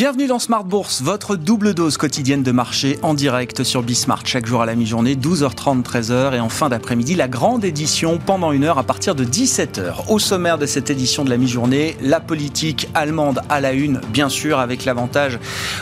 [0.00, 4.46] Bienvenue dans Smart Bourse, votre double dose quotidienne de marché en direct sur Bismart, chaque
[4.46, 8.64] jour à la mi-journée, 12h30, 13h, et en fin d'après-midi, la grande édition pendant une
[8.64, 10.08] heure à partir de 17h.
[10.08, 14.30] Au sommaire de cette édition de la mi-journée, la politique allemande à la une, bien
[14.30, 15.38] sûr, avec l'avantage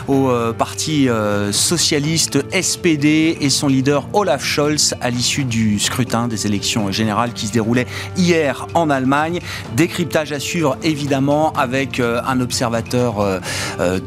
[0.09, 6.27] au euh, parti euh, socialiste SPD et son leader Olaf Scholz à l'issue du scrutin
[6.27, 9.39] des élections générales qui se déroulait hier en Allemagne.
[9.77, 13.39] Décryptage à suivre, évidemment, avec euh, un observateur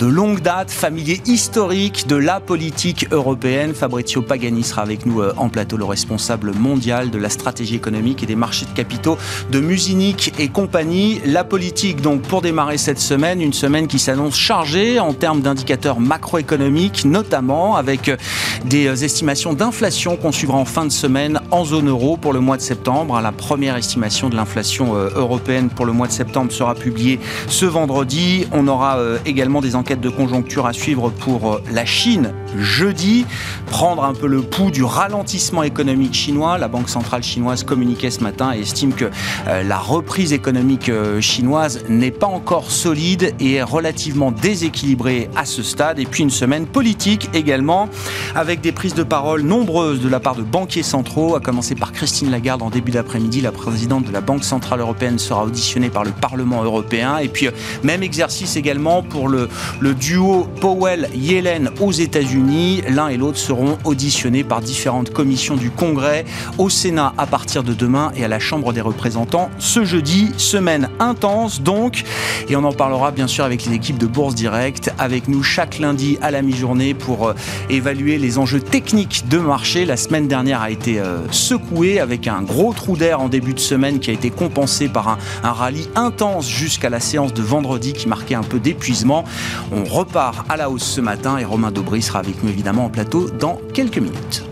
[0.08, 3.74] longue date, familier historique de la politique européenne.
[3.74, 8.22] Fabrizio Pagani sera avec nous euh, en plateau, le responsable mondial de la stratégie économique
[8.22, 9.18] et des marchés de capitaux
[9.50, 11.20] de Musinic et compagnie.
[11.24, 16.00] La politique, donc, pour démarrer cette semaine, une semaine qui s'annonce chargée en termes d'indicateurs
[16.00, 18.16] macroéconomiques, notamment avec euh,
[18.64, 22.40] des euh, estimations d'inflation qu'on suivra en fin de semaine en zone euro pour le
[22.40, 23.20] mois de septembre.
[23.20, 28.46] La première estimation de l'inflation européenne pour le mois de septembre sera publiée ce vendredi.
[28.52, 33.26] On aura également des de conjoncture à suivre pour euh, la Chine jeudi.
[33.66, 36.58] Prendre un peu le pouls du ralentissement économique chinois.
[36.58, 39.06] La Banque centrale chinoise communiquait ce matin et estime que
[39.48, 45.44] euh, la reprise économique euh, chinoise n'est pas encore solide et est relativement déséquilibrée à
[45.44, 45.98] ce stade.
[45.98, 47.88] Et puis une semaine politique également,
[48.34, 51.92] avec des prises de parole nombreuses de la part de banquiers centraux, à commencer par
[51.92, 53.40] Christine Lagarde en début d'après-midi.
[53.40, 57.18] La présidente de la Banque centrale européenne sera auditionnée par le Parlement européen.
[57.18, 57.48] Et puis
[57.82, 59.48] même exercice également pour le,
[59.82, 62.82] le duo Powell-Yellen aux États-Unis.
[62.88, 66.24] L'un et l'autre seront auditionnés par différentes commissions du Congrès,
[66.56, 70.30] au Sénat à partir de demain et à la Chambre des représentants ce jeudi.
[70.36, 72.04] Semaine intense donc.
[72.48, 75.80] Et on en parlera bien sûr avec les équipes de Bourse Direct, avec nous chaque
[75.80, 77.34] lundi à la mi-journée pour euh,
[77.68, 79.84] évaluer les enjeux techniques de marché.
[79.84, 83.58] La semaine dernière a été euh, secouée avec un gros trou d'air en début de
[83.58, 87.94] semaine qui a été compensé par un, un rallye intense jusqu'à la séance de vendredi
[87.94, 89.24] qui marquait un peu d'épuisement.
[89.70, 92.90] On repart à la hausse ce matin et Romain Daubry sera avec nous évidemment en
[92.90, 94.44] plateau dans quelques minutes.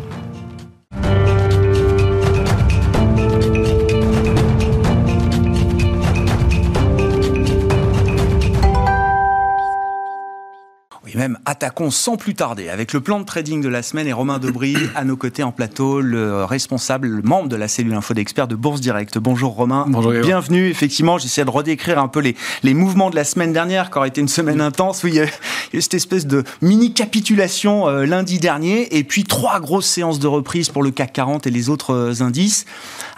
[11.20, 14.38] Même attaquons sans plus tarder avec le plan de trading de la semaine et Romain
[14.38, 18.48] Debris à nos côtés en plateau, le responsable, le membre de la cellule info d'experts
[18.48, 19.18] de Bourse Direct.
[19.18, 19.84] Bonjour Romain.
[19.86, 20.12] Bonjour.
[20.12, 20.70] Bienvenue.
[20.70, 24.08] Effectivement, j'essaie de redécrire un peu les, les mouvements de la semaine dernière, qui aurait
[24.08, 25.04] été une semaine intense.
[25.04, 25.26] Oui, il y a
[25.74, 30.26] eu cette espèce de mini capitulation euh, lundi dernier et puis trois grosses séances de
[30.26, 32.64] reprise pour le CAC 40 et les autres euh, indices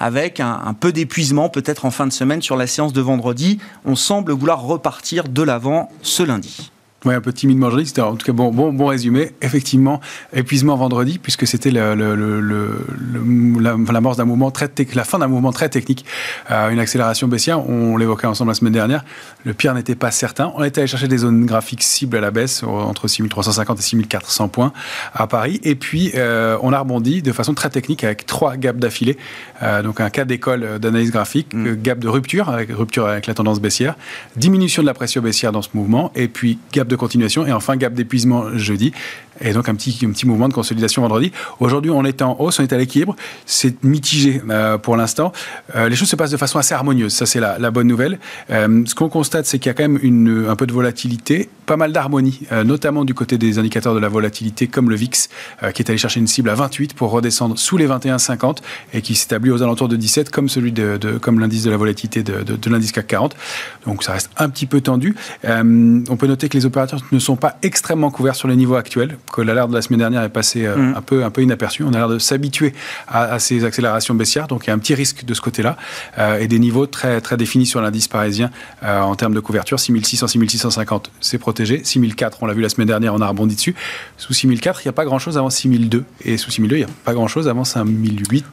[0.01, 3.59] avec un, un peu d'épuisement peut-être en fin de semaine sur la séance de vendredi.
[3.85, 6.72] On semble vouloir repartir de l'avant ce lundi.
[7.05, 7.87] Oui, un peu timidement joli.
[7.87, 9.33] C'était en tout cas bon, bon, bon résumé.
[9.43, 10.01] Effectivement,
[10.33, 12.87] épuisement vendredi, puisque c'était le, le, le,
[13.93, 16.05] l'amorce d'un mouvement très la fin d'un mouvement très technique,
[16.51, 17.69] euh, une accélération baissière.
[17.69, 19.05] On l'évoquait ensemble la semaine dernière.
[19.45, 20.53] Le pire n'était pas certain.
[20.57, 24.49] On était allé chercher des zones graphiques cibles à la baisse entre 6350 et 6400
[24.49, 24.73] points
[25.15, 25.61] à Paris.
[25.65, 29.17] Et puis, euh, on a rebondi de façon très technique avec trois gaps d'affilée.
[29.63, 31.75] Euh, donc un cas d'école d'analyse graphique, mm.
[31.77, 33.95] gap de rupture, avec rupture avec la tendance baissière,
[34.37, 37.47] diminution de la pression baissière dans ce mouvement, et puis gap de continuation.
[37.47, 38.93] Et enfin, gap d'épuisement jeudi.
[39.41, 41.33] Et donc un petit, un petit mouvement de consolidation vendredi.
[41.61, 43.17] Aujourd'hui, on est en hausse, on est à l'équilibre.
[43.47, 45.33] C'est mitigé euh, pour l'instant.
[45.75, 47.13] Euh, les choses se passent de façon assez harmonieuse.
[47.13, 48.19] Ça, c'est la, bonne nouvelle.
[48.51, 51.49] Euh, ce qu'on constate, c'est qu'il y a quand même une, un peu de volatilité,
[51.67, 55.29] pas mal d'harmonie, notamment du côté des indicateurs de la volatilité, comme le VIX,
[55.73, 58.59] qui est allé chercher une cible à 28 pour redescendre sous les 21,50
[58.93, 61.77] et qui s'établit aux alentours de 17, comme celui de, de comme l'indice de la
[61.77, 63.37] volatilité de, de, de l'indice CAC 40.
[63.87, 65.15] Donc ça reste un petit peu tendu.
[65.45, 69.17] on peut noter que les opérateurs ne sont pas extrêmement couverts sur les niveaux actuels
[69.33, 70.97] que l'alerte de la semaine dernière est passée euh, mm.
[70.97, 71.85] un, peu, un peu inaperçue.
[71.85, 72.75] On a l'air de s'habituer
[73.09, 75.77] à, ces accélérations baissières, donc il y a un petit risque de ce côté-là,
[76.19, 78.51] euh, et des niveaux très, très définis sur l'indice parisien
[78.83, 79.79] euh, en termes de couverture.
[79.79, 81.83] 6600, 6650, c'est protégé.
[81.85, 83.75] 6004, on l'a vu la semaine dernière, on a rebondi dessus.
[84.17, 86.89] Sous 6004, il n'y a pas grand-chose avant 6002, et sous 6002, il n'y a
[87.05, 88.45] pas grand-chose avant 5008.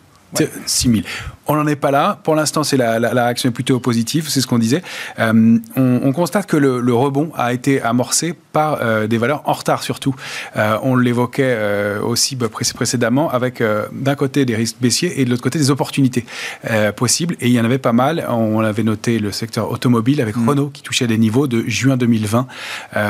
[0.65, 1.03] 6000.
[1.51, 2.19] On n'en est pas là.
[2.23, 4.83] Pour l'instant, c'est la, la, la, réaction est plutôt positive, c'est ce qu'on disait.
[5.17, 9.41] Euh, on, on, constate que le, le, rebond a été amorcé par euh, des valeurs
[9.45, 10.13] en retard surtout.
[10.57, 11.57] Euh, on l'évoquait
[12.03, 16.23] aussi bah, précédemment avec d'un côté des risques baissiers et de l'autre côté des opportunités
[16.95, 17.35] possibles.
[17.41, 18.27] Et il y en avait pas mal.
[18.29, 20.49] On avait noté le secteur automobile avec mmh.
[20.49, 22.45] Renault qui touchait des niveaux de juin 2020.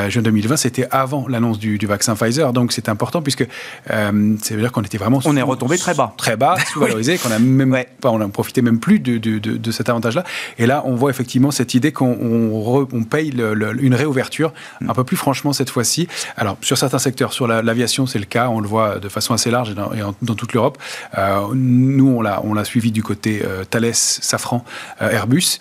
[0.07, 3.45] juin 2020, c'était avant l'annonce du, du, vaccin Pfizer, donc c'est important puisque
[3.85, 5.19] ça veut dire qu'on était vraiment.
[5.25, 6.13] On est retombé très bas.
[6.15, 9.71] Très bas, sous-valorisé qu'on a même pas, on a profité même plus de, de, de,
[9.71, 10.23] cet avantage-là.
[10.57, 13.33] Et là, on voit effectivement cette idée qu'on on, paye
[13.79, 14.53] une réouverture
[14.87, 16.07] un peu plus franchement cette fois-ci.
[16.37, 19.51] Alors, sur certains secteurs, sur l'aviation, c'est le cas, on le voit de façon assez
[19.51, 20.77] large et dans, toute l'Europe.
[21.17, 24.63] Euh, nous, on l'a, on l'a suivi du côté euh, Thales, Safran,
[25.01, 25.59] euh, Airbus.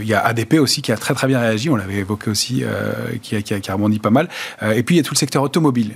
[0.00, 2.64] il y a ADP aussi qui a très très bien réagi, on l'avait évoqué aussi,
[3.22, 4.28] qui, a, qui, a, rebondi pas mal.
[4.74, 5.92] et puis, il y a tout le secteur automobile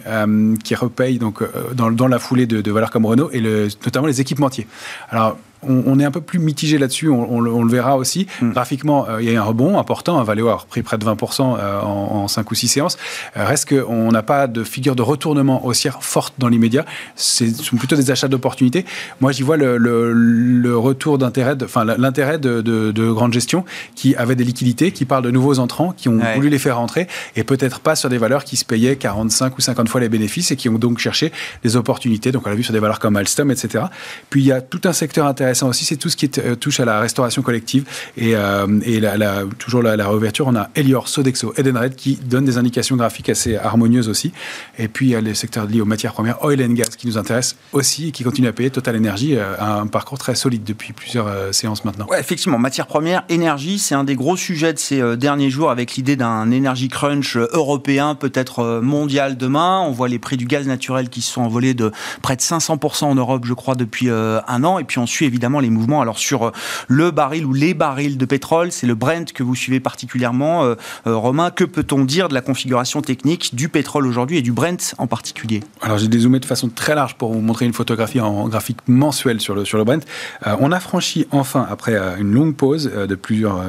[0.65, 1.43] qui repaye donc,
[1.75, 4.67] dans, dans la foulée de, de valeurs comme Renault et le, notamment les équipementiers.
[5.11, 8.27] Alors, on, est un peu plus mitigé là-dessus, on, le verra aussi.
[8.41, 8.53] Hmm.
[8.53, 11.05] Graphiquement, euh, il y a eu un rebond important, un Valeo a repris près de
[11.05, 12.99] 20% euh, en, 5 ou 6 séances.
[13.37, 16.85] Euh, reste qu'on n'a pas de figure de retournement haussière forte dans l'immédiat.
[17.17, 18.85] Ce sont plutôt des achats d'opportunités.
[19.21, 23.65] Moi, j'y vois le, retour d'intérêt, enfin l'intérêt de, de, grande gestion
[23.95, 27.07] qui avaient des liquidités, qui parlent de nouveaux entrants, qui ont voulu les faire rentrer
[27.37, 30.51] et peut-être pas sur des valeurs qui se payaient 45 ou 50 fois les bénéfices
[30.53, 32.33] et qui ont donc cherché des opportunités.
[32.33, 33.85] Donc, on l'a vu sur des valeurs comme Alstom, etc.
[34.31, 36.55] Puis, il y a tout un secteur intéressant intéressant aussi, c'est tout ce qui euh,
[36.55, 37.85] touche à la restauration collective.
[38.17, 42.57] Et, euh, et la, toujours la, réouverture, on a Elior, Sodexo, Edenred qui donnent des
[42.57, 44.33] indications graphiques assez harmonieuses aussi.
[44.79, 48.09] Et puis les secteurs liés aux matières premières, oil and gas, qui nous intéressent aussi
[48.09, 48.71] et qui continuent à payer.
[48.71, 52.07] Total Energy a euh, un parcours très solide depuis plusieurs séances maintenant.
[52.09, 55.97] Ouais, effectivement, matières premières, énergie, c'est un des gros sujets de ces derniers jours avec
[55.97, 59.81] l'idée d'un énergie crunch européen, peut-être mondial demain.
[59.81, 61.91] On voit les prix du gaz naturel qui se sont envolés de
[62.23, 64.79] près de 500% en Europe, je crois, depuis un an.
[64.79, 66.03] Et puis on suit évidemment évidemment les mouvements.
[66.03, 66.53] Alors sur euh,
[66.87, 70.75] le baril ou les barils de pétrole, c'est le Brent que vous suivez particulièrement, euh,
[71.07, 71.51] euh, Romain.
[71.51, 75.63] Que peut-on dire de la configuration technique du pétrole aujourd'hui et du Brent en particulier?
[75.81, 79.41] Alors j'ai dézoomé de façon très large pour vous montrer une photographie en graphique mensuel
[79.41, 80.05] sur le, sur le Brent.
[80.45, 83.63] on a franchi enfin, après une longue pause de plusieurs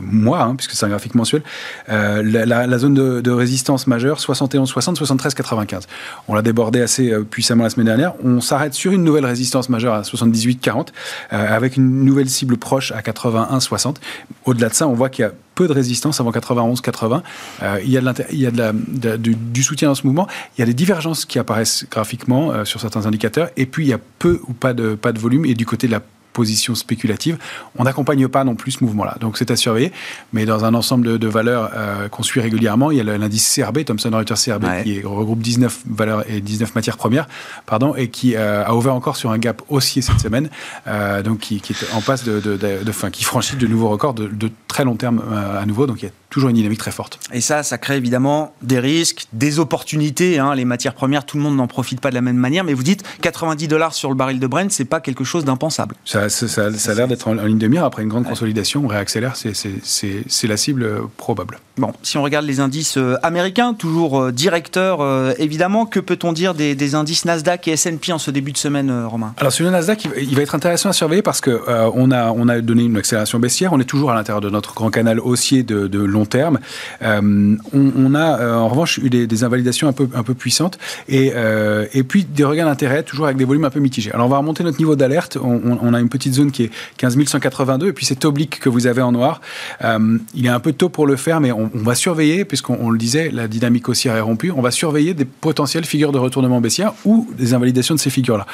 [0.00, 1.42] mois, hein, puisque c'est un graphique mensuel,
[1.88, 5.86] la, zone de, de, résistance majeure 71, 60, 73, 95.
[6.28, 8.14] On l'a débordé assez puissamment la semaine dernière.
[8.22, 10.92] On s'arrête sur une nouvelle résistance majeure à 78, 40.
[11.32, 13.96] Euh, avec une nouvelle cible proche à 81-60.
[14.44, 17.22] Au-delà de ça, on voit qu'il y a peu de résistance avant 91-80.
[17.62, 18.72] Euh, il y a,
[19.16, 20.28] du, soutien dans ce mouvement.
[20.56, 23.50] Il y a des divergences qui apparaissent graphiquement euh, sur certains indicateurs.
[23.56, 25.44] Et puis, il y a peu ou pas de, pas de volume.
[25.46, 26.02] Et du côté de la
[26.36, 27.38] position spéculative.
[27.78, 29.16] On n'accompagne pas non plus ce mouvement-là.
[29.20, 29.90] Donc c'est à surveiller.
[30.34, 33.84] Mais dans un ensemble de, valeurs euh, qu'on suit régulièrement, il y a l'indice CRB,
[33.84, 37.26] Thomson Reuters CRB, qui regroupe 19 valeurs et 19 matières premières,
[37.64, 40.50] pardon, et qui euh, a ouvert encore sur un gap haussier cette semaine,
[40.86, 44.50] euh, donc qui, est en passe de, de, fin, qui franchit de nouveaux records de,
[44.68, 45.22] très long terme
[45.58, 45.86] à nouveau.
[45.86, 47.18] Donc il y a toujours une dynamique très forte.
[47.32, 50.38] Et ça, ça crée évidemment des risques, des opportunités.
[50.38, 50.54] Hein.
[50.54, 52.62] Les matières premières, tout le monde n'en profite pas de la même manière.
[52.62, 55.94] Mais vous dites 90 dollars sur le baril de Brent, c'est pas quelque chose d'impensable.
[56.04, 57.86] Ça, ça, a l'air d'être en, ligne de mire.
[57.86, 59.32] Après une grande consolidation, on réaccélère.
[59.34, 61.58] C'est la cible euh, probable.
[61.78, 65.00] Bon, si on regarde les indices euh, américains, toujours euh, directeurs
[65.38, 69.32] évidemment, que peut-on dire des, indices Nasdaq et S&P en ce début de semaine, Romain?
[69.38, 71.62] Alors sur le Nasdaq, il va être intéressant à surveiller parce que
[71.94, 73.72] on a on a donné une accélération baissière.
[73.72, 76.58] On est toujours à l'intérieur de notre grand canal haussier de, de long terme.
[77.02, 80.78] Euh, on, a euh, en revanche eu des, invalidations un peu, puissantes
[81.08, 84.12] et, euh, puis des regains d'intérêt, toujours avec des volumes un peu mitigés.
[84.12, 85.38] Alors on va remonter notre niveau d'alerte.
[85.42, 88.86] On, a une petite zone qui est 15 182 et puis cet oblique que vous
[88.86, 89.40] avez en noir.
[89.82, 93.30] il est un peu tôt pour le faire, mais on, va surveiller, puisqu'on le disait,
[93.30, 97.28] la dynamique haussière est rompue, on va surveiller des potentielles figures de retournement baissier ou
[97.36, 98.46] des invalidations de ces figures-là.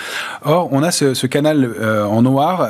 [0.42, 1.70] Or, on a ce, canal
[2.08, 2.68] en noir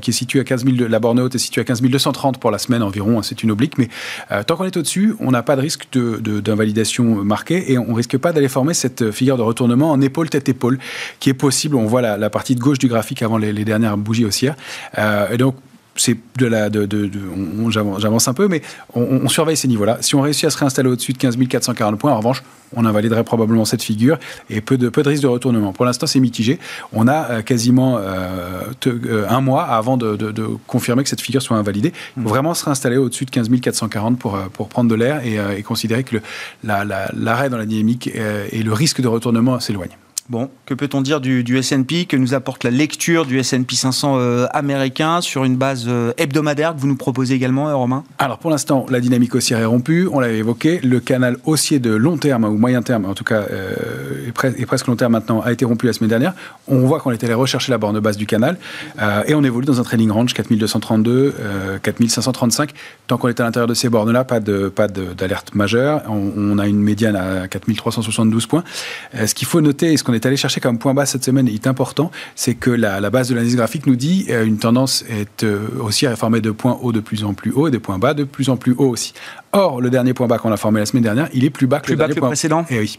[0.00, 2.50] qui est situé à 15 000, la borne haute est située à 15 230 pour
[2.50, 3.88] la semaine environ, hein, c'est une oblique, mais
[4.32, 8.16] euh, tant qu'on est au-dessus, on n'a pas de risque d'invalidation marquée et on risque
[8.18, 10.78] pas d'aller former cette figure de retournement en épaule tête épaule
[11.20, 11.76] qui est possible.
[11.76, 14.56] On voit la, partie de gauche du graphique avant les, dernières bougies haussières.
[14.98, 15.56] Euh, et donc
[15.96, 17.10] c'est de la, de, de,
[17.70, 18.62] j'avance un peu, mais
[18.94, 19.98] on, surveille ces niveaux-là.
[20.00, 22.42] Si on réussit à se réinstaller au-dessus de 15 440 points, en revanche,
[22.74, 24.18] on invaliderait probablement cette figure
[24.50, 25.72] et peu de, peu de risque de retournement.
[25.72, 26.58] Pour l'instant, c'est mitigé.
[26.92, 30.16] On a euh, quasiment euh, euh, un mois avant de,
[30.66, 31.92] confirmer que cette figure soit invalidée.
[32.16, 32.30] Il faut mmh.
[32.30, 36.16] vraiment se réinstaller au-dessus de 15 440 pour, pour prendre de l'air et, considérer que
[36.64, 39.96] l'arrêt dans la dynamique et le risque de retournement s'éloignent.
[40.28, 44.16] Bon, que peut-on dire du, du S&P que nous apporte la lecture du S&P 500
[44.16, 48.02] euh, américain sur une base euh, hebdomadaire que vous nous proposez également, euh, Romain?
[48.18, 51.94] Alors pour l'instant, la dynamique haussière est rompue, on l'avait évoqué, le canal haussier de
[51.94, 53.44] long terme ou moyen terme, en tout cas
[54.26, 56.34] et, presque long terme maintenant, a été rompu la semaine dernière.
[56.66, 58.58] On voit qu'on est allé rechercher la borne basse du canal
[59.26, 61.34] et on évolue dans un trading range 4232,
[61.82, 62.70] 4535.
[63.06, 66.02] Tant qu'on est à l'intérieur de ces bornes-là, pas de pas d'alerte majeure.
[66.08, 68.64] On, on, a une médiane à 4372 points.
[69.14, 71.48] ce qu'il faut noter, et ce qu'on est allé chercher comme point bas cette semaine
[71.48, 75.44] est important, c'est que la, base de l'analyse graphique nous dit euh, une tendance est
[75.44, 77.98] euh, aussi à former de points hauts de plus en plus hauts et des points
[77.98, 79.14] bas de plus en plus hauts aussi.
[79.52, 81.80] Or, le dernier point bas qu'on a formé la semaine dernière, il est plus bas
[81.80, 82.64] que le, dernier point précédent.
[82.70, 82.98] Et eh oui.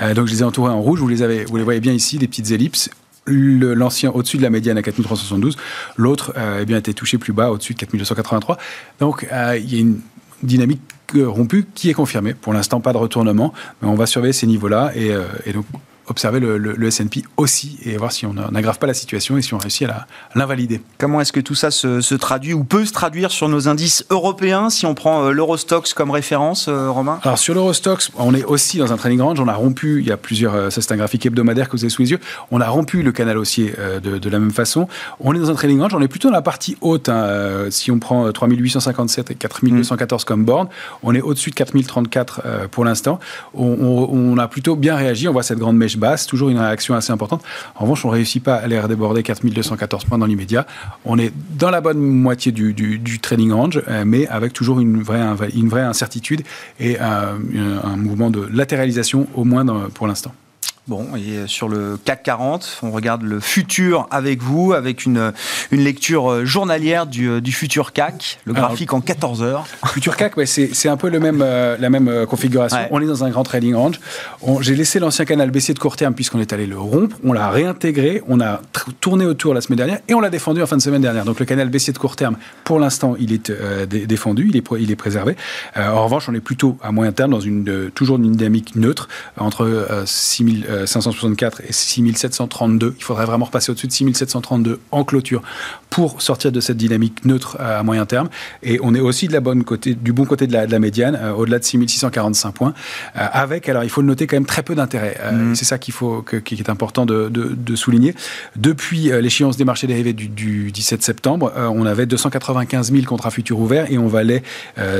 [0.00, 1.92] Euh, donc je les ai entourés en rouge, vous les, avez, vous les voyez bien
[1.92, 2.90] ici, des petites ellipses
[3.26, 5.56] l'ancien au-dessus de la médiane à 4372,
[5.96, 8.58] l'autre eh bien été touché plus bas au-dessus de 4283.
[8.98, 10.00] Donc il y a une
[10.42, 10.80] dynamique
[11.14, 12.34] rompue qui est confirmée.
[12.34, 15.12] Pour l'instant, pas de retournement, mais on va surveiller ces niveaux-là et,
[15.44, 15.66] et donc
[16.10, 19.54] observer le, le, S&P aussi et voir si on n'aggrave pas la situation et si
[19.54, 20.80] on réussit à l'invalider.
[20.98, 24.70] Comment est-ce que tout ça se, traduit ou peut se traduire sur nos indices européens
[24.70, 27.20] si on prend euh, l'Eurostox comme référence, euh, Romain?
[27.22, 29.40] Alors sur l'Eurostox, on est aussi dans un trading range.
[29.40, 31.84] On a rompu, il y a plusieurs, euh, ça c'est un graphique hebdomadaire que vous
[31.84, 32.20] avez sous les yeux.
[32.50, 34.88] On a rompu le canal haussier de, la même façon.
[35.20, 35.94] On est dans un trading range.
[35.94, 37.08] On est plutôt dans la partie haute.
[37.08, 37.66] Hein.
[37.70, 40.68] Si on prend 3857 et 4214 comme borne,
[41.02, 43.20] on est au-dessus de 4034 pour l'instant.
[43.54, 45.28] On, on, a plutôt bien réagi.
[45.28, 47.42] On voit cette grande mèche basse, toujours une réaction assez importante.
[47.76, 50.66] En revanche, on ne réussit pas à aller redéborder 4214 points dans l'immédiat.
[51.04, 55.20] On est dans la bonne moitié du, trading range, euh, mais avec toujours une vraie,
[55.80, 56.42] incertitude
[56.80, 57.38] et un,
[57.84, 59.64] un mouvement de latéralisation, au moins
[59.94, 60.32] pour l'instant.
[60.90, 65.32] Bon, et sur le CAC 40, on regarde le futur avec vous, avec une,
[65.70, 69.68] une lecture euh, journalière du, euh, du futur CAC, le graphique en 14 heures.
[69.86, 72.76] Futur CAC, ouais, c'est un peu le même, euh, la même configuration.
[72.90, 74.00] On est dans un grand trading range.
[74.62, 77.14] J'ai laissé l'ancien canal baissier de court terme puisqu'on est allé le rompre.
[77.22, 78.60] On l'a réintégré, on a
[79.00, 81.24] tourné autour la semaine dernière et on l'a défendu en fin de semaine dernière.
[81.24, 83.52] Donc le canal baissier de court terme, pour l'instant, il est
[83.86, 85.36] défendu, il est, il est préservé.
[85.76, 90.02] en revanche, on est plutôt à moyen terme dans une, toujours une dynamique neutre entre
[90.04, 92.94] 6000 564 et 6732.
[92.98, 95.42] Il faudrait vraiment repasser au-dessus de 6732 en clôture
[95.90, 98.28] pour sortir de cette dynamique neutre à moyen terme.
[98.62, 100.78] Et on est aussi de la bonne côté, du bon côté de la, de la
[100.78, 102.74] médiane, euh, au-delà de 6645 points,
[103.16, 105.18] euh, avec, alors il faut le noter, quand même très peu d'intérêt.
[105.20, 105.54] Euh, mmh.
[105.56, 108.14] C'est ça qu'il faut, qui est important de, de, souligner.
[108.56, 113.58] Depuis l'échéance des marchés dérivés du, du 17 septembre, on avait 295 000 contrats futurs
[113.58, 114.42] ouverts et on valait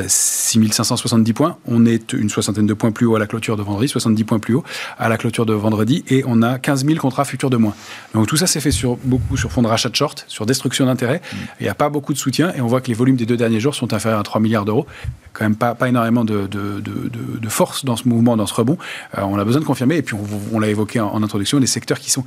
[0.07, 1.57] 6570 points.
[1.67, 4.39] On est une soixantaine de points plus haut à la clôture de vendredi, 70 points
[4.39, 4.65] plus haut
[4.99, 5.70] à la clôture de vendredi,
[6.09, 7.75] et on a 15 000 contrats futurs de moins.
[8.15, 10.87] Donc tout ça s'est fait sur beaucoup sur fond de rachat de short, sur destruction
[10.87, 11.21] d'intérêt.
[11.61, 13.37] Il n'y a pas beaucoup de soutien et on voit que les volumes des deux
[13.37, 14.87] derniers jours sont inférieurs à 3 milliards d'euros.
[15.33, 18.79] Quand même pas, pas énormément de, de, force dans ce mouvement, dans ce rebond.
[19.19, 19.97] Euh, on a besoin de confirmer.
[19.97, 20.17] Et puis
[20.53, 22.25] on, l'a évoqué en, introduction, les secteurs qui sont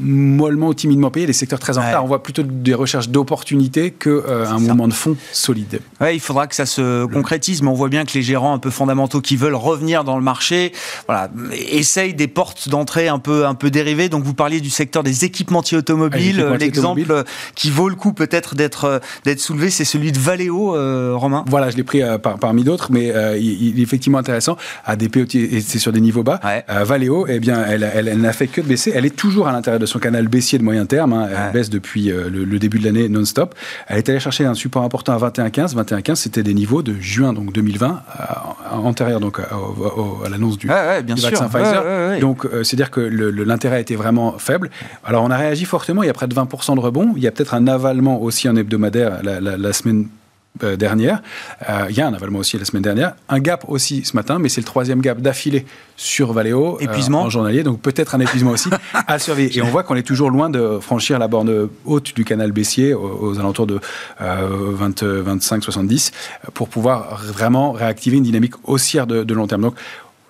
[0.00, 2.04] mollement ou timidement payés, les secteurs très en retard.
[2.04, 5.80] On voit plutôt des recherches d'opportunités qu'un euh, mouvement de fond solide.
[6.00, 8.58] Ouais, il faudra que ça se concrétise, mais on voit bien que les gérants un
[8.58, 10.72] peu fondamentaux qui veulent revenir dans le marché,
[11.06, 11.30] voilà,
[11.70, 14.08] essayent des portes d'entrée un peu, un peu dérivées.
[14.08, 16.44] Donc vous parliez du secteur des équipementiers automobiles.
[16.58, 17.24] L'exemple
[17.54, 21.44] qui vaut le coup peut-être d'être euh, d'être soulevé, c'est celui de Valeo, euh, Romain.
[21.48, 22.02] Voilà, je l'ai pris
[22.40, 24.56] parmi d'autres, mais il, est effectivement intéressant.
[24.84, 26.40] ADP, et c'est sur des niveaux bas.
[26.68, 28.92] Valeo, eh bien, elle, elle, elle n'a fait que de baisser.
[28.94, 31.12] Elle est toujours à l'intérieur de son canal baissier de moyen terme.
[31.12, 33.54] Hein, elle baisse depuis euh, le, début de l'année non-stop.
[33.86, 35.74] Elle est allée chercher un support important à 21,15.
[35.74, 41.48] 21,15, c'était des niveaux de juin donc 2020, euh, antérieur donc à, l'annonce du, vaccin
[41.48, 42.20] Pfizer.
[42.20, 44.70] donc, euh, c'est-à-dire que l'intérêt était vraiment faible.
[45.04, 46.02] Alors, on a réagi fortement.
[46.02, 47.14] Il y a près de 20% de rebond.
[47.16, 50.17] Il y a peut-être un avalement aussi en hebdomadaire la, la semaine euh,
[50.64, 51.22] dernière.
[51.68, 53.14] Euh, il y a un avalement aussi la semaine dernière.
[53.28, 56.76] Un gap aussi ce matin, mais c'est le troisième gap d'affilée sur Valeo.
[56.76, 57.22] Euh, épuisement.
[57.22, 58.70] en journalier, donc peut-être un épuisement aussi
[59.06, 59.58] à surveiller.
[59.58, 62.94] Et on voit qu'on est toujours loin de franchir la borne haute du canal baissier
[62.94, 63.80] aux, alentours de
[64.20, 66.12] 20, 25, 70
[66.54, 69.62] pour pouvoir vraiment réactiver une dynamique haussière de, de long terme.
[69.62, 69.74] Donc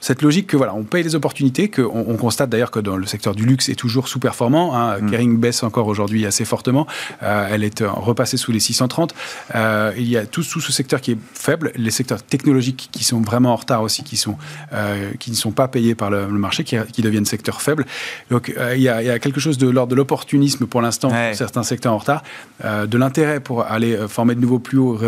[0.01, 3.07] cette logique que voilà, on paye les opportunités, qu'on on constate d'ailleurs que dans le
[3.07, 4.75] secteur du luxe est toujours sous-performant.
[4.75, 4.99] Hein.
[5.01, 5.11] Mm.
[5.11, 6.87] Kering baisse encore aujourd'hui assez fortement.
[7.23, 9.15] Euh, elle est euh, repassée sous les 630.
[9.55, 13.21] Euh, il y a tout, ce secteur qui est faible, les secteurs technologiques qui sont
[13.21, 14.37] vraiment en retard aussi, qui sont
[14.73, 17.87] euh, qui ne sont pas payés par le, marché, qui, qui, deviennent secteurs faibles.
[18.31, 21.09] Donc il y, a, il, y a, quelque chose de l'ordre de l'opportunisme pour l'instant
[21.09, 22.23] pour certains secteurs en retard,
[22.65, 24.99] de l'intérêt pour aller former de nouveaux plus hauts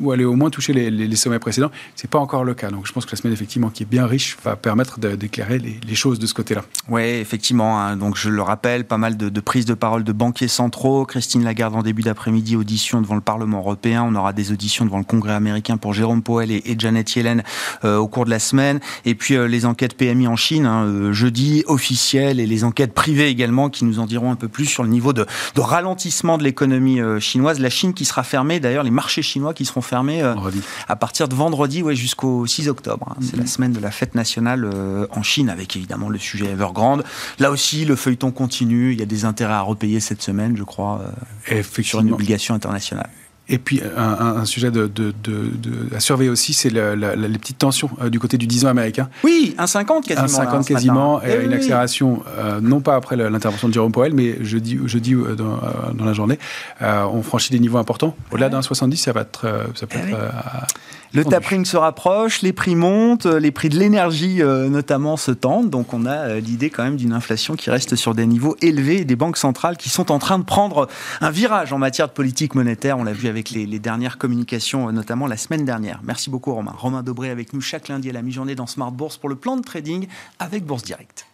[0.00, 1.70] ou, aller au moins toucher les, les, les sommets précédents.
[1.94, 2.70] C'est pas encore le cas.
[2.70, 5.94] Donc je pense que la semaine effectivement qui est bien riche va permettre d'éclairer les,
[5.94, 6.62] choses de ce côté-là.
[6.88, 7.80] Oui, effectivement.
[7.80, 7.96] Hein.
[7.96, 11.04] donc je le rappelle, pas mal de, prises de parole de banquiers centraux.
[11.04, 14.04] Christine Lagarde en début d'après-midi, audition devant le Parlement européen.
[14.06, 17.42] On aura des auditions devant le Congrès américain pour Jérôme Powell et, Janet Yellen
[17.84, 18.80] euh, au cours de la semaine.
[19.04, 22.94] Et puis euh, les enquêtes PMI en Chine, hein, euh, jeudi, officielles, et les enquêtes
[22.94, 26.44] privées également, qui nous en diront un peu plus sur le niveau de, ralentissement de
[26.44, 27.58] l'économie chinoise.
[27.58, 30.22] La Chine qui sera fermée, d'ailleurs, les marchés chinois qui seront fermés
[30.88, 33.08] à partir de vendredi ouais, jusqu'au 6 octobre.
[33.10, 33.20] Hein.
[33.20, 33.46] C'est la mm-hmm.
[33.46, 37.02] semaine de la fête nationale euh, en Chine, avec évidemment le sujet Evergrande.
[37.38, 38.92] Là aussi, le feuilleton continue.
[38.92, 41.02] Il y a des intérêts à repayer cette semaine, je crois,
[41.50, 43.10] euh, sur une obligation internationale.
[43.50, 44.90] Et puis, un, sujet de,
[45.96, 49.08] à surveiller aussi, c'est les petites tensions du côté du 10 ans américain.
[49.24, 50.24] Oui, un 50 quasiment.
[50.26, 52.22] Un 50 quasiment, et, une accélération,
[52.60, 55.60] non pas après l'intervention de Jérôme Powell, mais jeudi, jeudi dans,
[55.94, 56.38] dans la journée,
[56.82, 58.14] on franchit des niveaux importants.
[58.32, 60.18] Au-delà d'un 70, ça, va être, ça peut eh être
[61.14, 65.70] le tapering se rapproche, les prix montent, les prix de l'énergie euh, notamment se tendent.
[65.70, 68.98] Donc on a euh, l'idée quand même d'une inflation qui reste sur des niveaux élevés
[68.98, 70.88] et des banques centrales qui sont en train de prendre
[71.20, 72.98] un virage en matière de politique monétaire.
[72.98, 76.00] On l'a vu avec les, les, dernières communications, euh, notamment la semaine dernière.
[76.04, 76.74] Merci beaucoup Romain.
[76.76, 79.56] Romain Dobré avec nous chaque lundi à la mi-journée dans Smart Bourse pour le plan
[79.56, 80.06] de trading
[80.38, 81.26] avec Bourse Direct.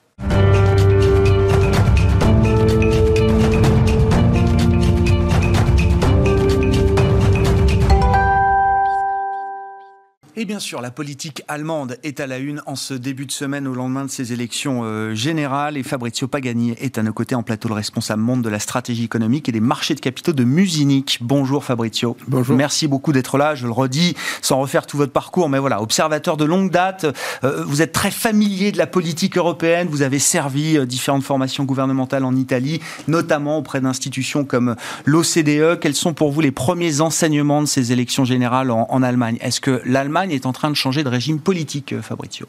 [10.45, 13.67] Et bien sûr, la politique allemande est à la une en ce début de semaine
[13.67, 15.79] au lendemain de ces élections euh, générales.
[15.79, 19.05] Et Fabrizio Pagani est à nos côtés en plateau, le responsable monde de la stratégie
[19.05, 21.17] économique et des marchés de capitaux de Musinic.
[21.23, 22.19] Bonjour Fabrizio.
[22.29, 22.59] Bonjour.
[22.59, 23.55] Merci beaucoup d'être là.
[23.55, 27.07] Je le redis, sans refaire tout votre parcours, mais voilà, observateur de longue date.
[27.43, 29.89] Euh, vous êtes très familier de la politique européenne.
[29.91, 35.79] Vous avez servi euh, différentes formations gouvernementales en Italie, notamment auprès d'institutions comme l'OCDE.
[35.81, 39.39] Quels sont pour vous les premiers enseignements de ces élections générales en, en Allemagne?
[39.41, 42.47] Est-ce que l'Allemagne est en train de changer de régime politique, euh, Fabrizio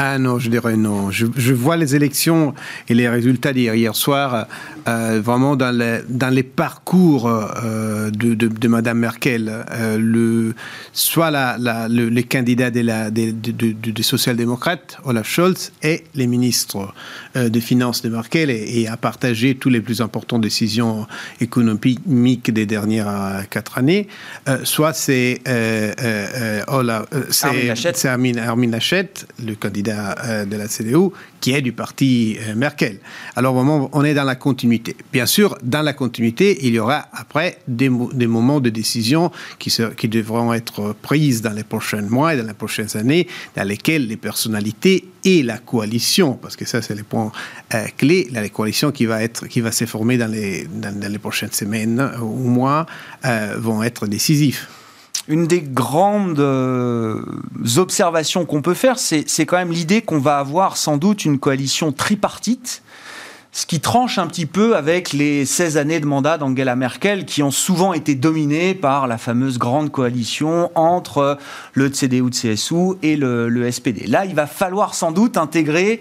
[0.00, 1.10] ah non, je dirais non.
[1.10, 2.54] Je, vois les élections
[2.88, 4.46] et les résultats d'hier soir
[4.86, 9.52] euh, vraiment dans les, dans les parcours euh, de, de, Madame Merkel.
[9.72, 10.54] Euh, le,
[10.92, 16.28] soit la, la, le, les candidats des, la, des, des, social-démocrates, Olaf Scholz, et les
[16.28, 16.94] ministres
[17.34, 21.08] des Finances de Merkel, et, a partagé toutes les plus importantes décisions
[21.40, 24.06] économiques des dernières quatre années.
[24.62, 25.40] soit c'est
[26.68, 29.10] Olaf, c'est Armin, Armin Laschet,
[29.44, 31.10] le candidat euh, de la CDU,
[31.40, 32.98] qui est du parti euh, Merkel.
[33.36, 34.96] Alors, moment, on est dans la continuité.
[35.12, 40.54] Bien sûr, dans la continuité, il y aura après des, moments de décision qui, devront
[40.54, 45.04] être prises dans les prochains mois et dans les prochaines années, dans lesquels les personnalités
[45.24, 47.30] et la coalition, parce que ça, c'est le point
[47.74, 51.18] euh, clé, la coalition qui va, être, qui va se former dans les, dans, les
[51.18, 52.86] prochaines semaines ou mois,
[53.58, 54.68] vont être décisifs
[55.28, 57.22] une des grandes euh,
[57.76, 61.92] observations qu'on peut faire, c'est quand même l'idée qu'on va avoir sans doute une coalition
[61.92, 62.82] tripartite
[63.50, 67.42] ce qui tranche un petit peu avec les 16 années de mandat d'Angela Merkel qui
[67.42, 71.38] ont souvent été dominées par la fameuse grande coalition entre
[71.72, 74.06] le CDU-CSU et le, le, SPD.
[74.06, 76.00] Là, il va falloir sans doute intégrer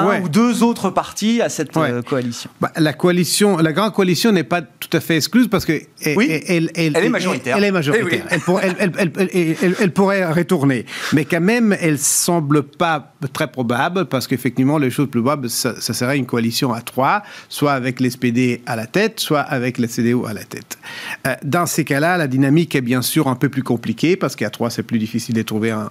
[0.00, 2.50] un ou deux autres partis à cette euh, coalition.
[2.60, 6.70] Bah, la coalition, la grande coalition n'est pas tout à fait excluse parce que elle,
[6.74, 7.56] elle, est majoritaire.
[7.56, 8.24] Elle, est majoritaire.
[8.30, 15.08] Elle, pourrait retourner, mais quand même, elle semble pas très probable parce qu'effectivement, les choses
[15.08, 19.40] plus probables, ça, serait une coalition à trois, soit avec l'SPD à la tête, soit
[19.40, 20.78] avec la CDU à la tête.
[21.26, 24.50] Euh, dans ces cas-là, la dynamique est bien sûr un peu plus compliquée parce qu'à
[24.50, 25.88] trois, c'est plus difficile de trouver un,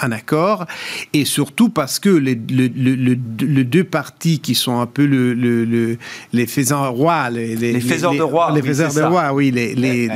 [0.00, 0.66] un, accord,
[1.12, 5.96] et surtout parce que les, le, deux partis qui sont un peu le, le,
[6.32, 10.08] les faisans rois, les, les, faiseurs de rois, les faiseurs de rois, oui, les, les,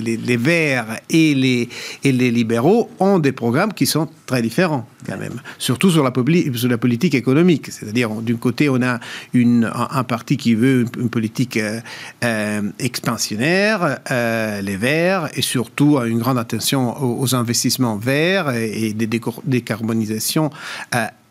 [0.00, 1.68] les, verts et les,
[2.02, 6.12] et les libéraux ont des programmes qui sont très différents quand même, surtout sur la,
[6.54, 7.70] sur la politique économique.
[7.70, 9.00] C'est-à-dire, d'un côté, on a
[9.32, 11.80] une, un, parti qui veut une, politique euh,
[12.24, 19.08] euh, expansionnaire, euh, les verts, et surtout une grande attention aux, investissements verts et, des
[19.44, 20.50] décarbonisations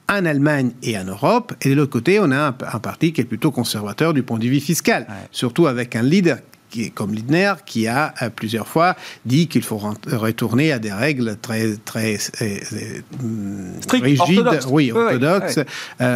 [0.10, 1.54] en Allemagne et en Europe.
[1.62, 4.48] Et de l'autre côté, on a un, parti qui est plutôt conservateur du point de
[4.48, 6.38] vue fiscal, surtout avec un leader
[6.74, 11.38] qui comme Lidner, qui a euh, plusieurs fois dit qu'il faut retourner à des règles
[11.42, 12.58] très, très euh,
[13.24, 15.60] euh, rigides, oui, orthodoxes,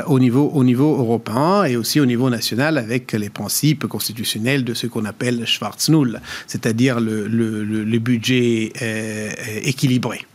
[0.07, 4.73] au, niveau, au niveau européen et aussi au niveau national avec les principes constitutionnels de
[4.73, 8.71] ce qu'on appelle Schwarz-Null, c'est-à-dire le, le, le, budget
[9.63, 10.25] équilibré.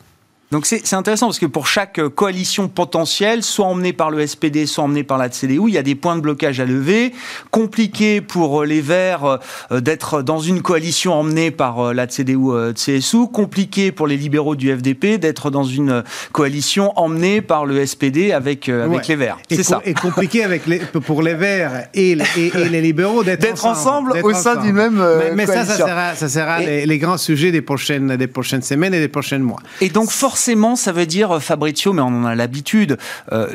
[0.53, 4.67] Donc c'est intéressant parce que pour chaque euh, coalition potentielle, soit emmenée par le SPD,
[4.67, 7.15] soit emmenée par la CDU, il y a des points de blocage à lever.
[7.51, 9.39] Compliqué pour euh, les Verts
[9.71, 13.29] euh, d'être dans une coalition emmenée par la CDU-CSU.
[13.33, 18.69] Compliqué pour les libéraux du FDP d'être dans une coalition emmenée par le SPD avec,
[18.69, 19.39] avec les Verts.
[19.51, 19.81] C'est ça.
[19.87, 24.73] Et compliqué avec les, pour les Verts et, les libéraux d'être ensemble, au sein d'une
[24.75, 28.27] même mais, mais ça, ça sera, ça sera les, les, grands sujets des prochaines, des
[28.27, 29.61] prochaines semaines et des prochains mois.
[29.81, 32.99] Et donc forcément forcément, ça veut dire, Fabrizio, mais on en a l'habitude,
[33.31, 33.47] euh,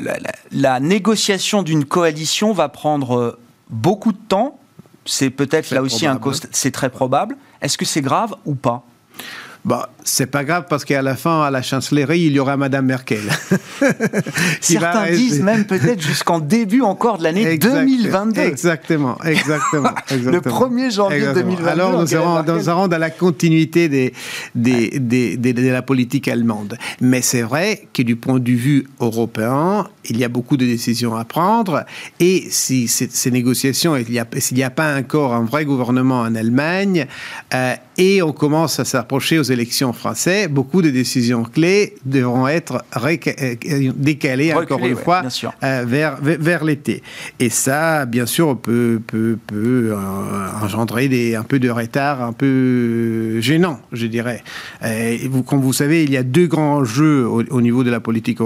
[0.54, 4.58] la, négociation d'une coalition va prendre euh, beaucoup de temps.
[5.04, 6.17] C'est peut-être là aussi un
[6.52, 7.36] c'est très probable.
[7.62, 8.86] Est-ce que c'est grave ou pas?
[9.68, 12.86] Bon, c'est pas grave parce qu'à la fin, à la chancellerie, il y aura Madame
[12.86, 13.20] Merkel.
[14.62, 18.40] Certains disent même peut-être jusqu'en début encore de l'année 2022.
[18.48, 21.68] Exactement, exactement, Le 1er janvier 2022.
[21.68, 24.14] Alors nous serons, dans la continuité des,
[24.56, 26.78] des, des, de la politique allemande.
[27.02, 31.18] Mais c'est vrai que du point de vue européen, il y a beaucoup de décisions
[31.18, 31.84] à prendre.
[32.22, 34.14] Et si ces négociations, s'il
[34.56, 37.06] n'y a, a, pas encore un vrai gouvernement en Allemagne,
[37.54, 42.84] euh, et on commence à s'approcher aux élections françaises, beaucoup de décisions clés devront être
[43.04, 45.24] euh, décalées encore une fois
[45.64, 47.04] euh, vers, vers l'été.
[47.40, 49.96] Et ça, bien sûr, peut, peut, peut
[50.62, 54.44] engendrer des, un peu de retard, un peu gênant, je dirais.
[54.84, 57.92] Et vous, comme vous savez, il y a deux grands jeux au, au niveau de
[57.92, 58.40] la politique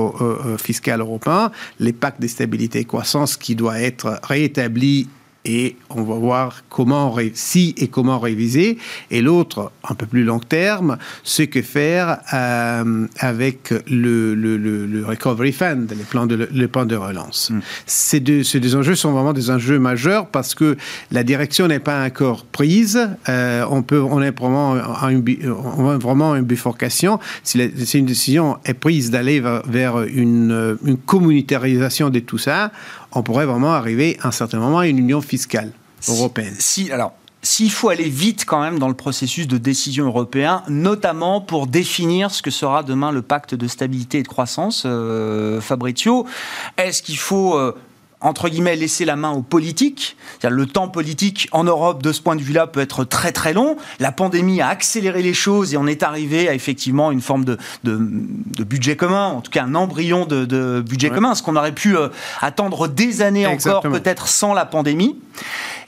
[0.58, 1.22] fiscale européenne
[1.80, 5.08] les pactes de stabilité et croissance qui doit être réétabli
[5.46, 8.78] et on va voir comment si et comment réviser.
[9.10, 15.52] Et l'autre, un peu plus long terme, ce que faire euh, avec le, le, Recovery
[15.52, 17.50] Fund, les plans de, le plan de relance.
[17.50, 17.60] Mm.
[17.86, 20.78] Ces, deux, ces, deux, enjeux sont vraiment des enjeux majeurs parce que
[21.12, 23.10] la direction n'est pas encore prise.
[23.28, 27.20] Euh, on, peut, on est vraiment en une, on vraiment une bifurcation.
[27.44, 27.60] Si,
[27.94, 32.72] une décision est prise d'aller vers une, une communautarisation de tout ça,
[33.14, 35.72] on pourrait vraiment arriver à un certain moment à une union fiscale
[36.08, 36.56] européenne.
[36.60, 41.42] Si, alors, s'il faut aller vite quand même dans le processus de décision européen, notamment
[41.42, 46.26] pour définir ce que sera demain le pacte de stabilité et de croissance, euh, Fabrizio,
[46.78, 47.76] est-ce qu'il faut euh,
[48.22, 50.16] entre guillemets, laisser la main aux politiques.
[50.48, 53.78] Le temps politique en Europe, de ce point de vue-là, peut être très très long.
[54.00, 57.58] La pandémie a accéléré les choses et on est arrivé à effectivement une forme de,
[57.84, 61.98] de, budget commun, en tout cas un embryon de, budget commun, ce qu'on aurait pu
[61.98, 65.20] euh, attendre des années encore, peut-être sans la pandémie.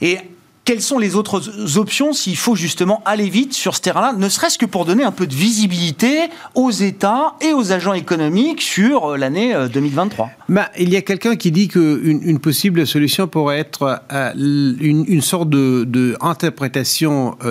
[0.00, 0.18] Et
[0.64, 4.58] quelles sont les autres options s'il faut justement aller vite sur ce terrain-là, ne serait-ce
[4.58, 6.20] que pour donner un peu de visibilité
[6.54, 11.02] aux États et aux agents économiques sur euh, l'année 2023 euh, bah, Il y a
[11.02, 14.32] quelqu'un qui dit qu'une une possible solution pourrait être euh,
[14.80, 16.16] une, sorte de, de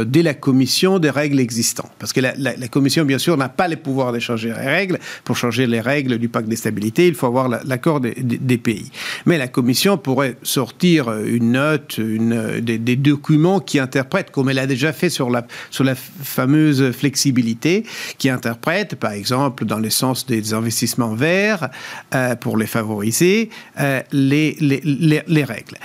[0.04, 1.92] dès la Commission des règles existantes.
[2.00, 2.34] Parce que la,
[2.68, 5.00] Commission, bien sûr, n'a pas les pouvoirs de changer les règles.
[5.24, 8.90] Pour changer les règles du pacte de stabilité, il faut avoir l'accord des, des, pays.
[9.26, 14.58] Mais la Commission pourrait sortir une note, une, des, des documents qui interprètent, comme elle
[14.58, 17.86] a déjà fait sur la, sur la fameuse flexibilité,
[18.18, 21.70] qui interprète, par exemple, dans le sens des investissements verts,
[22.16, 24.82] euh, pour les favoriser, euh, les, les,
[25.28, 25.78] les, règles.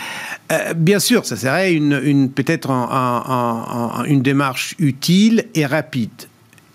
[0.53, 2.71] Euh, bien sûr, ça serait une, une peut-être
[4.07, 6.11] une démarche utile et rapide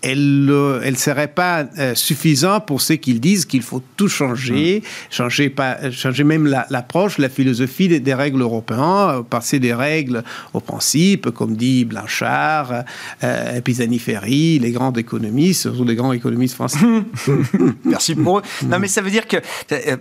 [0.04, 5.12] elle ne serait pas euh, suffisante pour ceux qui disent qu'il faut tout changer, mmh.
[5.12, 10.60] changer, pas, changer même l'approche, la, philosophie des, règles européennes, euh, passer des règles aux
[10.60, 12.84] principes, comme dit Blanchard,
[13.22, 16.78] euh, Pisani-Ferry, les grands économistes, surtout les grands économistes français.
[17.84, 18.42] Merci pour eux.
[18.66, 19.38] Non, mais ça veut dire que
[19.72, 19.96] euh,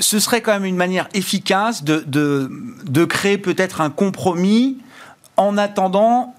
[0.00, 2.50] ce serait quand même une manière efficace de, de,
[2.84, 4.76] de créer peut-être un compromis
[5.38, 6.34] en attendant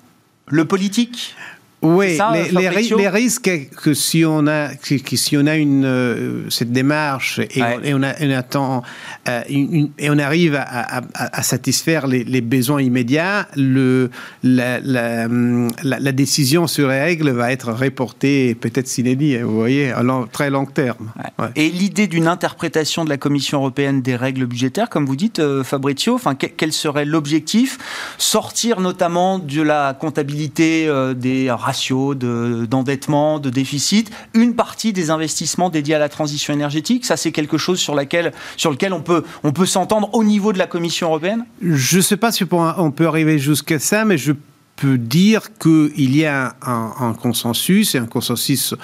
[0.48, 1.36] le politique?
[1.84, 6.72] Oui, les, les, risques que si on a, que, si on a une, euh, cette
[6.72, 7.62] démarche et,
[7.94, 8.82] on, a, on, attend,
[9.30, 14.10] euh, et on arrive à, à, satisfaire les, les, besoins immédiats, le,
[14.42, 15.28] la, la,
[15.84, 20.50] la, décision sur les règles va être reportée peut-être s'inédit, vous voyez, à long, très
[20.50, 21.12] long terme.
[21.56, 25.64] Et l'idée d'une interprétation de la Commission européenne des règles budgétaires, comme vous dites, euh,
[25.64, 27.78] Fabrizio, enfin, quel serait l'objectif?
[28.18, 35.96] Sortir notamment de la comptabilité des ratio d'endettement, de, déficit, une partie des investissements dédiés
[35.96, 37.06] à la transition énergétique.
[37.06, 40.54] Ça, c'est quelque chose sur, laquelle, sur lequel on peut, on peut s'entendre au niveau
[40.54, 41.46] de la Commission européenne?
[41.62, 44.34] Je ne sais pas si on peut arriver jusqu'à ça, mais je
[44.78, 48.76] peux dire qu'il y a un, consensus, et un consensus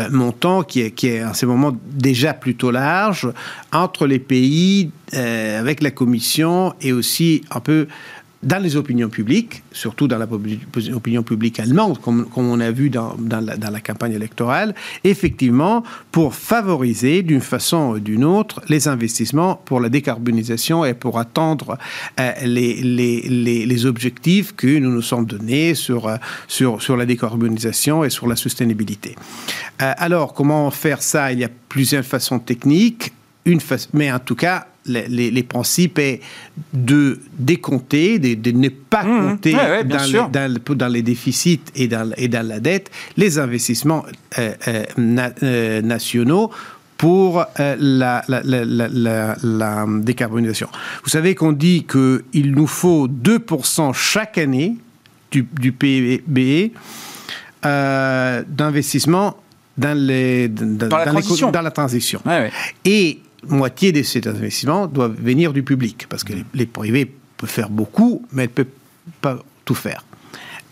[0.00, 3.30] euh, montant qui est, qui est à ce moment déjà plutôt large
[3.70, 7.86] entre les pays, euh, avec la Commission et aussi un peu
[8.42, 13.80] dans les opinions publiques, surtout dans l'opinion publique allemande, comme, on a vu dans, la,
[13.80, 14.74] campagne électorale,
[15.04, 21.18] effectivement, pour favoriser d'une façon ou d'une autre les investissements pour la décarbonisation et pour
[21.18, 21.78] attendre
[22.18, 26.16] euh, les, objectifs que nous nous sommes donnés sur, euh,
[26.96, 29.16] la décarbonisation et sur la soutenabilité.
[29.80, 31.32] Euh, alors, comment faire ça?
[31.32, 33.12] Il y a plusieurs façons techniques,
[33.92, 36.20] mais en tout cas, les, les, principes est
[36.72, 42.28] de décompter, de, ne pas mmh, compter dans, les, dans, les, déficits et dans, et
[42.28, 44.04] dans la dette les investissements
[44.38, 44.84] euh, euh,
[45.42, 46.50] euh, nationaux
[46.98, 50.68] pour la, la, décarbonisation.
[51.02, 54.76] Vous savez qu'on dit qu'il nous faut 2% chaque année
[55.32, 56.72] du, du PIB
[57.64, 59.36] d'investissement
[59.76, 61.50] dans, les, dans, la, transition.
[61.50, 62.22] dans la transition.
[62.84, 63.18] Et
[63.48, 68.24] moitié de ces investissements doivent venir du public, parce que les, privés peuvent faire beaucoup,
[68.32, 68.66] mais ne peuvent
[69.20, 70.04] pas tout faire.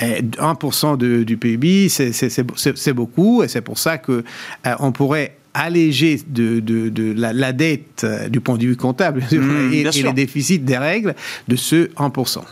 [0.01, 4.23] Et 1% de, du PIB, c'est beaucoup, et c'est pour ça qu'on
[4.67, 9.81] euh, pourrait alléger de, de, la, dette euh, du point de vue comptable mmh, et,
[9.81, 11.15] et les déficits des règles
[11.49, 12.43] de ce 1%.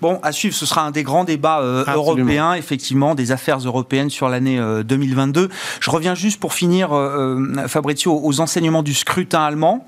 [0.00, 4.10] Bon, à suivre, ce sera un des grands débats euh, européens, effectivement, des affaires européennes
[4.10, 5.40] sur l'année 2022.
[5.40, 5.48] Euh,
[5.80, 9.86] Je reviens juste pour finir, euh, Fabrizio, aux enseignements du scrutin allemand.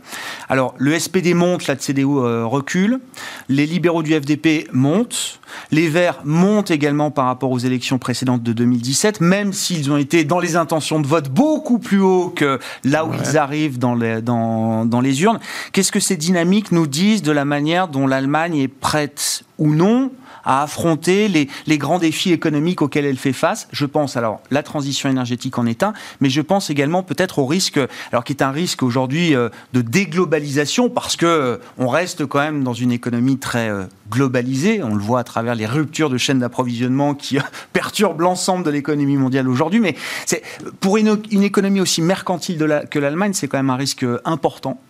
[0.48, 3.00] Alors, le SPD monte, la CDU recule,
[3.48, 8.52] les libéraux du FDP montent, les Verts montent également par rapport aux élections précédentes de
[8.52, 13.04] 2017, même s'ils ont été dans les intentions de vote beaucoup plus haut que là
[13.04, 15.38] où ils arrivent dans les, dans, dans les urnes.
[15.72, 20.10] Qu'est-ce que ces dynamiques nous disent de la manière dont l'Allemagne est prête ou non
[20.44, 23.68] à affronter les, grands défis économiques auxquels elle fait face.
[23.70, 27.46] Je pense alors la transition énergétique en est un, mais je pense également peut-être au
[27.46, 27.78] risque,
[28.12, 32.38] alors qui est un risque aujourd'hui euh, de déglobalisation parce que euh, on reste quand
[32.38, 34.82] même dans une économie très euh, globalisée.
[34.82, 37.38] On le voit à travers les ruptures de chaînes d'approvisionnement qui
[37.72, 39.80] perturbent l'ensemble de l'économie mondiale aujourd'hui.
[39.80, 40.42] Mais c'est
[40.80, 44.80] pour une, économie aussi mercantile que l'Allemagne, c'est quand même un risque important.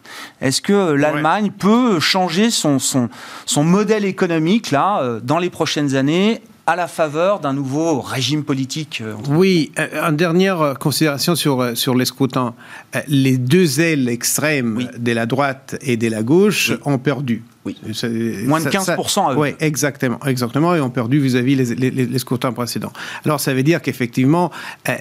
[0.41, 3.09] Est-ce que l'Allemagne peut changer son, son,
[3.47, 9.01] son modèle économique là dans les prochaines années à la faveur d'un nouveau régime politique
[9.01, 12.53] euh, Oui, euh, en dernière considération sur, euh, sur les scrutins.
[13.07, 17.43] Les deux ailes extrêmes de la droite et de la gauche ont perdu.
[17.69, 18.47] Oui.
[18.47, 22.93] Moins de 15% Oui, exactement, exactement, et ont perdu vis-à-vis les, les, scrutins précédents.
[23.25, 24.51] Alors, ça veut dire qu'effectivement,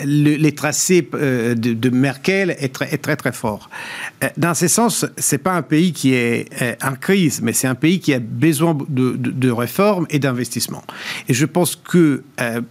[0.03, 3.69] les tracés de, Merkel est très, est très, très fort.
[4.37, 6.47] Dans ce sens, c'est pas un pays qui est
[6.83, 10.83] en crise, mais c'est un pays qui a besoin de, de, de réformes et d'investissements.
[11.27, 12.61] Et je pense que euh,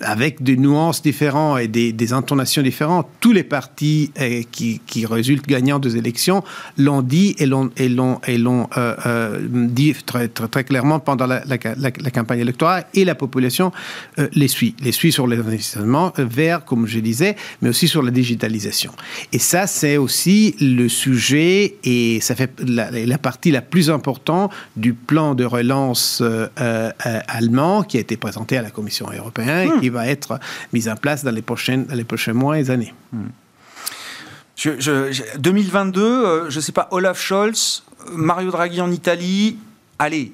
[0.00, 5.78] avec des nuances différentes et des, intonations différentes, tous les partis euh, qui, résultent gagnants
[5.78, 6.42] des élections
[6.78, 11.58] l'ont dit et l'ont, euh, euh, dit très, très, très, clairement pendant la,
[12.12, 13.72] campagne électorale et la population
[14.32, 14.74] les suit.
[14.80, 18.92] Les suit sur les investissements verts, comme je disais, mais aussi sur la digitalisation.
[19.32, 24.94] Et ça, c'est aussi le sujet et ça fait la, partie la plus importante du
[24.94, 26.22] plan de relance
[26.56, 29.68] allemand qui a été présenté à la Commission européenne.
[29.68, 30.40] Hmm qui va être
[30.72, 32.94] mise en place dans les, prochaines, les prochains mois et années.
[35.38, 39.58] 2022, euh, je ne sais pas, Olaf Scholz, Mario Draghi en Italie,
[39.98, 40.32] allez,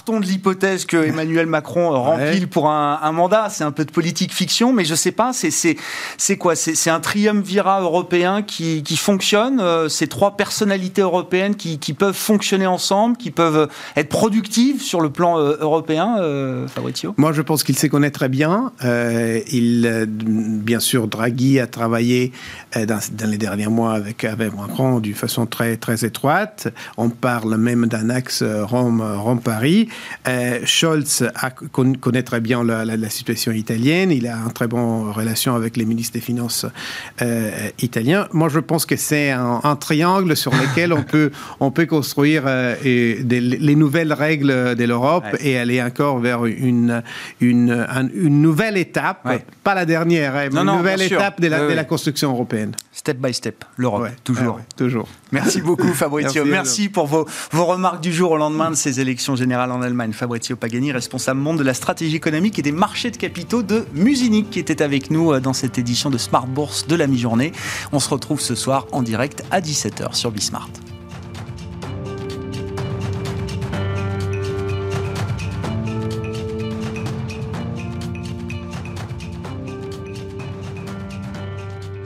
[0.00, 3.48] partons de l'hypothèse que Emmanuel Macron remplit pour un, mandat.
[3.50, 5.32] C'est un peu de politique fiction, mais je sais pas.
[5.34, 6.56] C'est quoi?
[6.56, 9.60] C'est un triumvirat européen qui, fonctionne.
[9.60, 15.10] Euh, ces trois personnalités européennes qui, peuvent fonctionner ensemble, qui peuvent être productives sur le
[15.10, 17.12] plan euh, européen, euh, Fabrizio?
[17.18, 18.72] Moi, je pense qu'il s'y connaît très bien.
[18.82, 22.32] il, bien sûr, Draghi a travaillé
[22.74, 26.68] dans, les derniers mois avec, avec Macron d'une façon très, très étroite.
[26.96, 29.89] On parle même d'un axe Rome-Paris.
[30.28, 31.30] Euh, Scholz
[31.72, 34.10] connaît très bien la, situation italienne.
[34.10, 36.66] Il a une très bonne relation avec les ministres des Finances
[37.22, 37.50] euh,
[37.80, 38.28] italiens.
[38.32, 42.74] Moi, je pense que c'est un, triangle sur lequel on peut, on peut construire euh,
[42.82, 47.02] les nouvelles règles de l'Europe et aller encore vers une,
[47.40, 49.28] une, une nouvelle étape,
[49.62, 52.72] pas la dernière, hein, mais une nouvelle étape de la, de la, construction européenne.
[52.92, 54.60] Step by step, l'Europe, toujours.
[54.76, 55.08] toujours.
[55.32, 56.44] Merci beaucoup, Fabrizio.
[56.44, 60.12] Merci, pour vos, vos remarques du jour au lendemain de ces élections générales en Allemagne.
[60.12, 64.50] Fabrizio Pagani, responsable monde de la stratégie économique et des marchés de capitaux de Musinich,
[64.50, 67.52] qui était avec nous euh, dans cette édition de Smart Bourse de la mi-journée.
[67.92, 70.70] On se retrouve ce soir en direct à 17h sur Bismart.